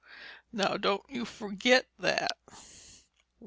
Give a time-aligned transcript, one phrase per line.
[0.51, 2.35] Now don't you forgit that.